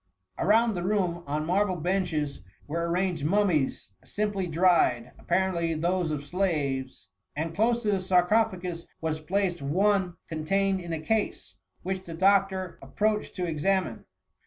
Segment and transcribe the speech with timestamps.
[0.39, 6.25] Around the room, on marble benches, were ar ranged mummies simply dried, apparently those of
[6.25, 11.53] slaves; and close to the scarcophagus was placed one contained in a case,
[11.83, 12.77] which the doc •■ wm THE MUMMY.
[12.79, 14.05] 213 tor approached to examine.